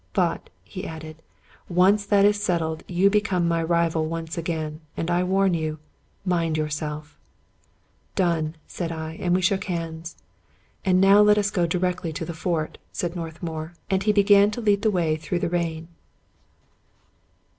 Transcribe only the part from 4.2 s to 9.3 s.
again, and I warn you— mind yourself."" Done!" said I;